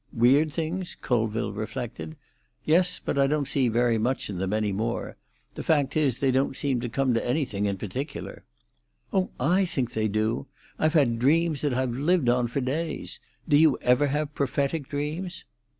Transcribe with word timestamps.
"Weird 0.13 0.51
things?" 0.51 0.95
Colville 0.99 1.53
reflected. 1.53 2.15
"Yes; 2.65 2.97
but 2.99 3.19
I 3.19 3.27
don't 3.27 3.47
see 3.47 3.67
very 3.69 3.99
much 3.99 4.31
in 4.31 4.39
them 4.39 4.51
any 4.51 4.71
more. 4.73 5.15
The 5.53 5.61
fact 5.61 5.95
is, 5.95 6.17
they 6.19 6.31
don't 6.31 6.57
seem 6.57 6.79
to 6.81 6.89
come 6.89 7.13
to 7.13 7.23
anything 7.23 7.67
in 7.67 7.77
particular." 7.77 8.43
"Oh, 9.13 9.29
I 9.39 9.63
think 9.63 9.93
they 9.93 10.07
do! 10.07 10.47
I've 10.79 10.93
had 10.93 11.19
dreams 11.19 11.61
that 11.61 11.75
I've 11.75 11.91
lived 11.93 12.29
on 12.29 12.47
for 12.47 12.61
days. 12.61 13.19
Do 13.47 13.55
you 13.57 13.77
ever 13.83 14.07
have 14.07 14.33
prophetic 14.33 14.87
dreams?" 14.89 15.43